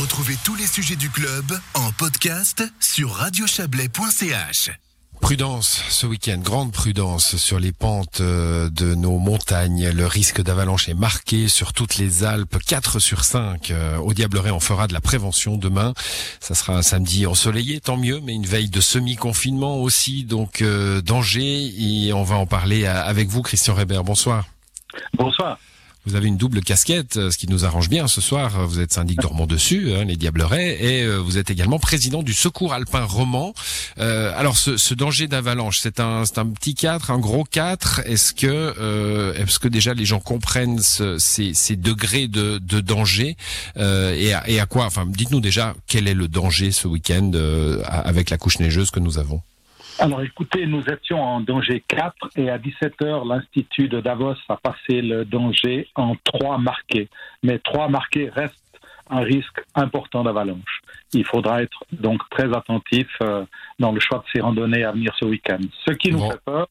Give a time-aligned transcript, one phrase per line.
[0.00, 4.70] Retrouvez tous les sujets du club en podcast sur radiochablais.ch.
[5.22, 9.88] Prudence ce week-end, grande prudence sur les pentes euh, de nos montagnes.
[9.88, 13.70] Le risque d'avalanche est marqué sur toutes les Alpes, 4 sur 5.
[13.70, 15.94] Euh, Au Diableret, on fera de la prévention demain.
[16.40, 21.00] Ça sera un samedi ensoleillé, tant mieux, mais une veille de semi-confinement aussi, donc euh,
[21.00, 21.72] danger.
[21.78, 24.02] Et on va en parler avec vous, Christian Reber.
[24.04, 24.44] Bonsoir.
[25.14, 25.58] Bonsoir.
[26.06, 28.66] Vous avez une double casquette, euh, ce qui nous arrange bien ce soir.
[28.68, 32.32] Vous êtes syndic d'Ormont dessus, hein, les Diablerets, et euh, vous êtes également président du
[32.32, 33.52] Secours Alpin Roman.
[33.98, 38.02] Euh, alors, ce, ce danger d'avalanche, c'est un, c'est un petit 4, un gros 4.
[38.06, 42.80] Est-ce que, euh, est-ce que déjà les gens comprennent ce- ces, ces degrés de, de
[42.80, 43.36] danger
[43.76, 47.32] euh, et, à, et à quoi Enfin, dites-nous déjà quel est le danger ce week-end
[47.34, 49.40] euh, avec la couche neigeuse que nous avons.
[49.98, 55.00] Alors écoutez, nous étions en danger 4 et à 17h, l'Institut de Davos a passé
[55.00, 57.08] le danger en 3 marqués.
[57.42, 58.58] Mais 3 marqués restent
[59.08, 60.82] un risque important d'avalanche.
[61.14, 63.44] Il faudra être donc très attentif euh,
[63.78, 65.60] dans le choix de ces randonnées à venir ce week-end.
[65.88, 66.30] Ce qui nous Bon.
[66.30, 66.68] fait peur,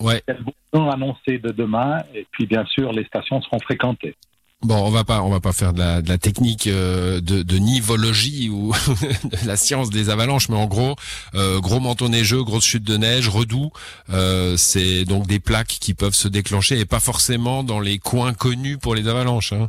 [0.00, 0.22] Ouais.
[0.26, 4.16] c'est le bouton annoncé de demain et puis bien sûr les stations seront fréquentées.
[4.64, 7.42] Bon, on va pas, on va pas faire de la, de la technique euh, de,
[7.42, 8.72] de nivologie ou
[9.42, 10.94] de la science des avalanches, mais en gros,
[11.34, 13.72] euh, gros manteau neigeux, grosse chute de neige, redoux,
[14.10, 18.34] euh, c'est donc des plaques qui peuvent se déclencher et pas forcément dans les coins
[18.34, 19.52] connus pour les avalanches.
[19.52, 19.68] Hein.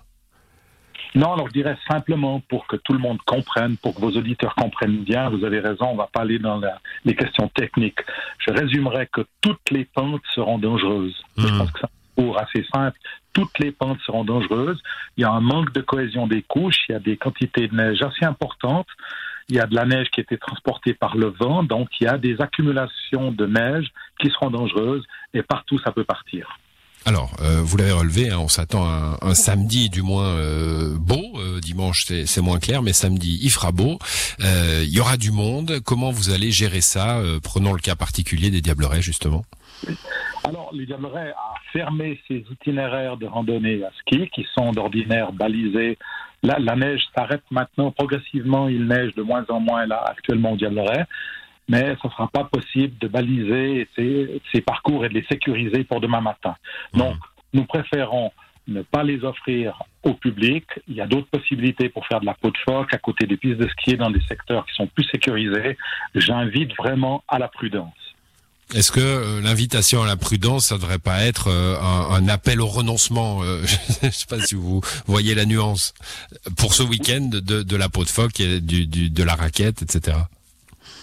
[1.16, 4.54] Non, alors je dirais simplement pour que tout le monde comprenne, pour que vos auditeurs
[4.56, 8.00] comprennent bien, vous avez raison, on va pas aller dans la- les questions techniques.
[8.40, 11.16] Je résumerai que toutes les pentes seront dangereuses.
[11.38, 11.58] Je Mhm.
[11.58, 12.98] pense que c'est cours assez simple.
[13.34, 14.82] Toutes les pentes seront dangereuses.
[15.18, 17.76] Il y a un manque de cohésion des couches, il y a des quantités de
[17.76, 18.88] neige assez importantes.
[19.50, 22.06] Il y a de la neige qui a été transportée par le vent, donc il
[22.06, 23.88] y a des accumulations de neige
[24.20, 26.58] qui seront dangereuses et partout ça peut partir.
[27.06, 30.96] Alors, euh, vous l'avez relevé, hein, on s'attend à un, un samedi du moins euh,
[30.98, 31.22] beau.
[31.36, 34.00] Euh, dimanche, c'est moins clair, mais samedi, il fera beau.
[34.40, 35.82] Il y aura du monde.
[35.84, 39.44] Comment vous allez gérer ça Prenons le cas particulier des Diablerets, justement?
[40.46, 41.34] Alors, les Diablerets
[41.74, 45.98] a fermé ses itinéraires de randonnée à ski qui sont d'ordinaire balisés.
[46.42, 48.68] La, la neige s'arrête maintenant progressivement.
[48.68, 51.06] Il neige de moins en moins là actuellement au Diableret.
[51.70, 55.84] Mais ce ne sera pas possible de baliser ces, ces parcours et de les sécuriser
[55.86, 56.56] pour demain matin.
[56.94, 57.16] Donc,
[57.54, 58.32] nous préférons
[58.68, 60.66] ne pas les offrir au public.
[60.88, 63.38] Il y a d'autres possibilités pour faire de la peau de phoque à côté des
[63.38, 65.78] pistes de ski dans des secteurs qui sont plus sécurisés.
[66.16, 68.03] J'invite vraiment à la prudence.
[68.74, 72.68] Est-ce que euh, l'invitation à la prudence, ça devrait pas être euh, un, appel au
[72.68, 73.64] renoncement euh,
[74.04, 75.94] Je sais pas si vous voyez la nuance
[76.58, 80.18] pour ce week-end de, la peau de phoque et du- de la raquette, etc.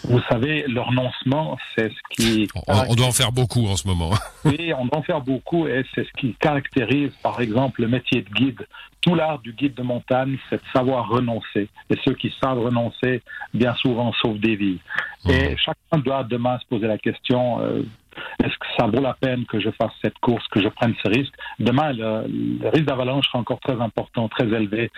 [0.05, 2.49] Vous savez, le renoncement, c'est ce qui...
[2.67, 4.11] On, on doit en faire beaucoup en ce moment.
[4.45, 8.23] Oui, on doit en faire beaucoup et c'est ce qui caractérise, par exemple, le métier
[8.23, 8.67] de guide.
[9.03, 11.69] Tout l'art du guide de montagne, c'est de savoir renoncer.
[11.91, 13.23] Et ceux qui savent renoncer,
[13.53, 14.79] bien souvent, sauvent des vies.
[15.29, 17.83] Et chacun doit demain se poser la question, euh,
[18.45, 21.09] est-ce que ça vaut la peine que je fasse cette course, que je prenne ce
[21.09, 21.33] risque?
[21.59, 22.27] Demain, le,
[22.63, 24.91] le risque d'avalanche sera encore très important, très élevé.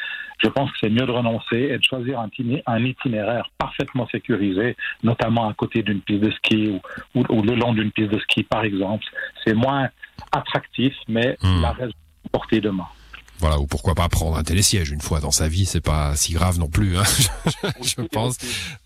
[0.42, 4.06] Je pense que c'est mieux de renoncer et de choisir un, itiné- un itinéraire parfaitement
[4.08, 6.80] sécurisé, notamment à côté d'une piste de ski ou,
[7.20, 9.04] ou- ou le long d'une piste de ski, par exemple.
[9.44, 9.88] C'est moins
[10.32, 11.62] attractif, mais Hmm.
[11.62, 11.92] la raison
[12.24, 12.86] est portée demain.
[13.38, 16.32] Voilà, ou pourquoi pas prendre un télésiège une fois dans sa vie, c'est pas si
[16.32, 17.02] grave non plus, hein,
[17.82, 18.36] je pense.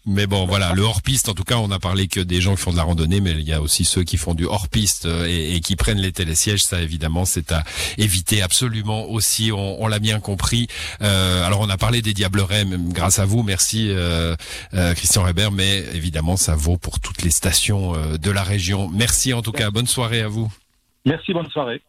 [0.07, 2.63] Mais bon, voilà, le hors-piste, en tout cas, on a parlé que des gens qui
[2.63, 5.27] font de la randonnée, mais il y a aussi ceux qui font du hors-piste euh,
[5.27, 6.65] et, et qui prennent les télésièges.
[6.65, 7.65] Ça, évidemment, c'est à
[7.99, 9.53] éviter absolument aussi.
[9.53, 10.69] On, on l'a bien compris.
[11.03, 14.35] Euh, alors, on a parlé des Diablerets, même grâce à vous, merci euh,
[14.75, 18.89] euh, Christian Reber, mais évidemment, ça vaut pour toutes les stations de la région.
[18.89, 19.71] Merci en tout cas.
[19.71, 20.51] Bonne soirée à vous.
[21.05, 21.83] Merci, bonne soirée.